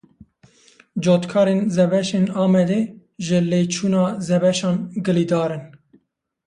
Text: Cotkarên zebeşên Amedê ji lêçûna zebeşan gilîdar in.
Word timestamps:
Cotkarên 1.03 1.61
zebeşên 1.75 2.27
Amedê 2.43 2.81
ji 3.25 3.39
lêçûna 3.49 4.05
zebeşan 4.27 4.77
gilîdar 5.05 5.49
in. 5.57 5.63